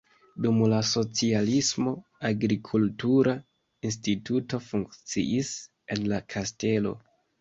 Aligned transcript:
Dum 0.43 0.61
la 0.69 0.77
socialismo 0.91 1.91
agrikultura 2.29 3.35
instituto 3.91 4.61
funkciis 4.71 5.53
en 5.97 6.09
la 6.15 6.21
kastelo. 6.37 6.95